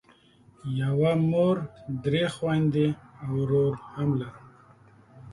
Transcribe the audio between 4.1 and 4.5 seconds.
لرم.